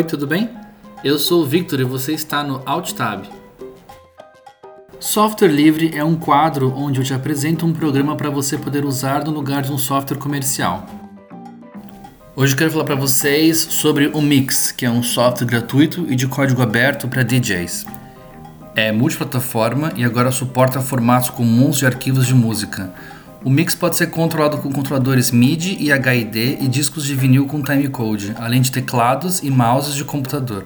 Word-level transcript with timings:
Oi, 0.00 0.04
tudo 0.04 0.26
bem? 0.26 0.48
Eu 1.04 1.18
sou 1.18 1.42
o 1.42 1.46
Victor 1.46 1.78
e 1.78 1.84
você 1.84 2.14
está 2.14 2.42
no 2.42 2.62
AltTab. 2.64 3.28
Software 4.98 5.48
Livre 5.48 5.90
é 5.94 6.02
um 6.02 6.16
quadro 6.16 6.72
onde 6.74 7.00
eu 7.00 7.04
te 7.04 7.12
apresento 7.12 7.66
um 7.66 7.72
programa 7.74 8.16
para 8.16 8.30
você 8.30 8.56
poder 8.56 8.86
usar 8.86 9.22
no 9.26 9.30
lugar 9.30 9.60
de 9.60 9.70
um 9.70 9.76
software 9.76 10.16
comercial. 10.16 10.86
Hoje 12.34 12.54
eu 12.54 12.56
quero 12.56 12.70
falar 12.70 12.84
para 12.84 12.94
vocês 12.94 13.58
sobre 13.58 14.06
o 14.06 14.22
Mix, 14.22 14.72
que 14.72 14.86
é 14.86 14.90
um 14.90 15.02
software 15.02 15.46
gratuito 15.46 16.06
e 16.08 16.16
de 16.16 16.26
código 16.26 16.62
aberto 16.62 17.06
para 17.06 17.22
DJs. 17.22 17.84
É 18.74 18.90
multiplataforma 18.92 19.92
e 19.96 20.02
agora 20.02 20.32
suporta 20.32 20.80
formatos 20.80 21.28
comuns 21.28 21.76
de 21.76 21.84
arquivos 21.84 22.26
de 22.26 22.34
música. 22.34 22.90
O 23.42 23.48
mix 23.48 23.74
pode 23.74 23.96
ser 23.96 24.08
controlado 24.08 24.58
com 24.58 24.70
controladores 24.70 25.30
MIDI 25.30 25.78
e 25.80 25.90
HID 25.90 26.58
e 26.60 26.68
discos 26.68 27.06
de 27.06 27.14
vinil 27.14 27.46
com 27.46 27.62
timecode, 27.62 28.34
além 28.38 28.60
de 28.60 28.70
teclados 28.70 29.42
e 29.42 29.50
mouses 29.50 29.94
de 29.94 30.04
computador. 30.04 30.64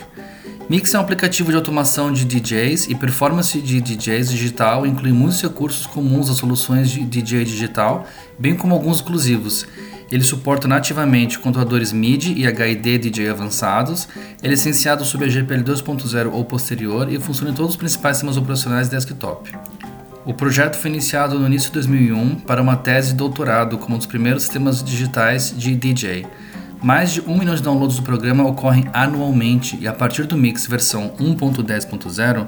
Mix 0.69 0.93
é 0.93 0.99
um 0.99 1.03
aplicativo 1.03 1.51
de 1.51 1.57
automação 1.57 2.11
de 2.11 2.25
DJs 2.25 2.89
e 2.89 2.97
performance 2.97 3.61
de 3.61 3.81
DJs 3.81 4.29
digital 4.29 4.85
inclui 4.85 5.13
muitos 5.13 5.41
recursos 5.41 5.87
comuns 5.87 6.29
às 6.29 6.39
soluções 6.39 6.91
de 6.91 7.05
DJ 7.05 7.45
digital, 7.45 8.09
bem 8.37 8.57
como 8.57 8.75
alguns 8.75 8.97
exclusivos. 8.97 9.67
Ele 10.11 10.25
suporta 10.25 10.67
nativamente 10.67 11.39
controladores 11.39 11.93
MIDI 11.93 12.33
e 12.33 12.45
HID 12.45 12.99
DJ 12.99 13.29
avançados, 13.29 14.09
é 14.43 14.49
licenciado 14.49 15.05
sob 15.05 15.25
a 15.25 15.29
GPL 15.29 15.63
2.0 15.63 16.33
ou 16.33 16.45
posterior 16.45 17.13
e 17.13 17.21
funciona 17.21 17.53
em 17.53 17.55
todos 17.55 17.73
os 17.73 17.77
principais 17.77 18.17
sistemas 18.17 18.37
operacionais 18.37 18.89
desktop. 18.89 19.53
O 20.27 20.33
projeto 20.33 20.77
foi 20.77 20.91
iniciado 20.91 21.39
no 21.39 21.47
início 21.47 21.69
de 21.69 21.75
2001 21.75 22.37
para 22.37 22.63
uma 22.63 22.77
tese 22.77 23.09
de 23.09 23.15
doutorado 23.15 23.77
como 23.77 23.95
um 23.95 23.99
dos 23.99 24.07
primeiros 24.07 24.45
sistemas 24.45 24.83
digitais 24.83 25.55
de 25.55 25.77
DJ. 25.77 26.27
Mais 26.83 27.13
de 27.13 27.21
um 27.21 27.39
milhão 27.39 27.55
de 27.55 27.63
downloads 27.63 27.97
do 27.97 28.03
programa 28.03 28.47
ocorrem 28.47 28.89
anualmente 28.95 29.77
e 29.79 29.87
a 29.87 29.93
partir 29.93 30.25
do 30.25 30.35
Mix 30.35 30.67
versão 30.67 31.11
1.10.0, 31.19 32.47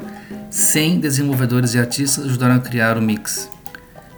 100 0.50 1.00
desenvolvedores 1.00 1.74
e 1.74 1.78
artistas 1.78 2.24
ajudaram 2.24 2.54
a 2.54 2.60
criar 2.60 2.96
o 2.96 3.02
Mix. 3.02 3.50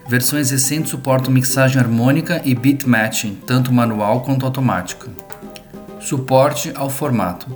Versões 0.09 0.53
recentes 0.53 0.91
suportam 0.91 1.33
mixagem 1.33 1.83
harmônica 1.83 2.41
e 2.45 2.55
beat 2.55 2.85
matching, 2.85 3.39
tanto 3.45 3.73
manual 3.73 4.21
quanto 4.21 4.47
automática. 4.47 5.09
Suporte 5.99 6.73
ao 6.77 6.89
formato. 6.89 7.49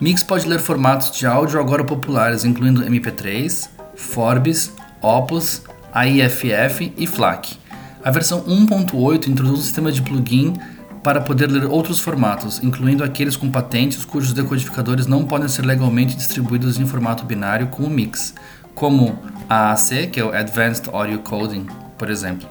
Mix 0.00 0.22
pode 0.22 0.48
ler 0.48 0.60
formatos 0.60 1.10
de 1.10 1.26
áudio 1.26 1.58
agora 1.58 1.84
populares, 1.84 2.44
incluindo 2.44 2.84
MP3, 2.84 3.68
Forbes, 3.96 4.72
Opus, 5.02 5.62
AIFF 5.92 6.92
e 6.96 7.06
FLAC. 7.06 7.58
A 8.02 8.10
versão 8.10 8.42
1.8 8.42 9.28
introduz 9.28 9.58
um 9.58 9.62
sistema 9.62 9.92
de 9.92 10.02
plugin 10.02 10.54
para 11.02 11.20
poder 11.20 11.50
ler 11.50 11.64
outros 11.64 12.00
formatos, 12.00 12.62
incluindo 12.62 13.02
aqueles 13.02 13.36
com 13.36 13.50
patentes 13.50 14.04
cujos 14.04 14.32
decodificadores 14.32 15.06
não 15.06 15.24
podem 15.24 15.48
ser 15.48 15.64
legalmente 15.64 16.16
distribuídos 16.16 16.78
em 16.78 16.86
formato 16.86 17.24
binário 17.24 17.68
como 17.68 17.88
Mix, 17.88 18.34
como 18.74 19.18
AAC, 19.48 20.08
que 20.12 20.20
é 20.20 20.24
o 20.24 20.34
Advanced 20.34 20.88
Audio 20.92 21.20
Coding, 21.20 21.66
por 21.98 22.10
exemplo. 22.10 22.48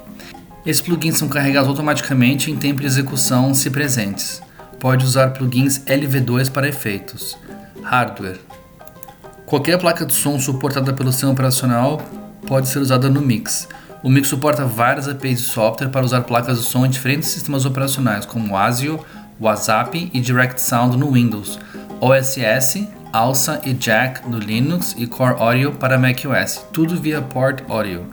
Esses 0.66 0.82
plugins 0.82 1.18
são 1.18 1.28
carregados 1.28 1.70
automaticamente 1.70 2.52
em 2.52 2.56
tempo 2.56 2.82
de 2.82 2.88
execução 2.88 3.54
se 3.54 3.70
presentes. 3.70 4.42
Pode 4.80 5.06
usar 5.06 5.32
plugins 5.32 5.80
LV2 5.86 6.52
para 6.52 6.68
efeitos. 6.68 7.38
Hardware. 7.84 8.40
Qualquer 9.46 9.80
placa 9.80 10.06
de 10.06 10.14
som 10.14 10.40
suportada 10.40 10.94
pelo 10.94 11.12
sistema 11.12 11.32
operacional 11.32 12.02
pode 12.48 12.68
ser 12.68 12.80
usada 12.80 13.10
no 13.10 13.22
Mix. 13.22 13.68
O 14.02 14.10
Mix 14.10 14.28
suporta 14.28 14.66
várias 14.66 15.08
APIs 15.08 15.42
de 15.42 15.48
software 15.48 15.90
para 15.90 16.06
usar 16.06 16.22
placas 16.22 16.60
de 16.60 16.66
som 16.66 16.86
em 16.86 16.90
diferentes 16.90 17.30
sistemas 17.30 17.66
operacionais, 17.66 18.26
como 18.26 18.56
ASIO, 18.56 19.04
WhatsApp 19.40 20.10
e 20.14 20.20
Direct 20.20 20.62
Sound 20.62 20.98
no 20.98 21.12
Windows, 21.12 21.60
OSS, 22.00 22.88
ALSA 23.12 23.62
e 23.66 23.74
Jack 23.74 24.28
no 24.30 24.38
Linux 24.38 24.96
e 24.98 25.08
Core 25.08 25.36
Audio 25.40 25.72
para 25.74 25.98
macOS, 25.98 26.66
tudo 26.72 27.00
via 27.00 27.22
Port 27.22 27.64
Audio. 27.68 28.06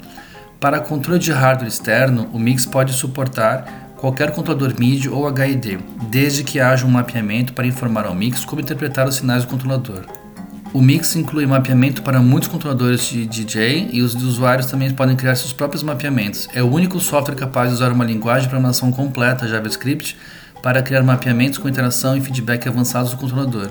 Para 0.59 0.81
controle 0.81 1.19
de 1.19 1.33
hardware 1.33 1.69
externo, 1.69 2.29
o 2.33 2.39
Mix 2.39 2.65
pode 2.65 2.93
suportar 2.93 3.93
qualquer 3.97 4.33
controlador 4.33 4.75
MIDI 4.79 5.09
ou 5.09 5.29
HID, 5.29 5.79
desde 6.11 6.45
que 6.45 6.61
haja 6.61 6.87
um 6.87 6.91
mapeamento 6.91 7.53
para 7.53 7.67
informar 7.67 8.07
ao 8.07 8.15
Mix 8.15 8.45
como 8.45 8.61
interpretar 8.61 9.07
os 9.07 9.17
sinais 9.17 9.45
do 9.45 9.51
controlador. 9.51 10.26
O 10.73 10.83
Mix 10.83 11.17
inclui 11.17 11.47
mapeamento 11.47 12.03
para 12.03 12.21
muitos 12.21 12.49
controladores 12.49 13.07
de 13.07 13.27
DJ 13.27 13.89
e 13.93 14.03
os 14.03 14.15
usuários 14.15 14.67
também 14.67 14.91
podem 14.93 15.17
criar 15.17 15.35
seus 15.35 15.53
próprios 15.53 15.83
mapeamentos. 15.83 16.49
É 16.53 16.63
o 16.63 16.71
único 16.71 17.01
software 17.01 17.35
capaz 17.35 17.71
de 17.71 17.77
usar 17.77 17.93
uma 17.93 18.05
linguagem 18.05 18.43
de 18.43 18.49
programação 18.49 18.93
completa 18.93 19.49
JavaScript 19.49 20.19
para 20.63 20.83
criar 20.83 21.03
mapeamentos 21.03 21.59
com 21.59 21.69
interação 21.69 22.17
e 22.17 22.21
feedback 22.21 22.69
avançados 22.69 23.11
do 23.11 23.17
controlador. 23.17 23.71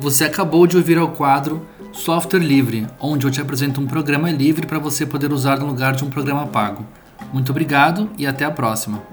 Você 0.00 0.24
acabou 0.24 0.66
de 0.66 0.76
ouvir 0.76 0.98
ao 0.98 1.10
quadro 1.10 1.66
Software 1.92 2.40
Livre, 2.40 2.86
onde 2.98 3.26
eu 3.26 3.30
te 3.30 3.40
apresento 3.40 3.80
um 3.80 3.86
programa 3.86 4.30
livre 4.30 4.66
para 4.66 4.78
você 4.78 5.04
poder 5.04 5.32
usar 5.32 5.58
no 5.58 5.66
lugar 5.66 5.94
de 5.94 6.04
um 6.04 6.10
programa 6.10 6.46
pago. 6.46 6.86
Muito 7.32 7.50
obrigado 7.50 8.10
e 8.16 8.26
até 8.26 8.44
a 8.44 8.50
próxima. 8.50 9.00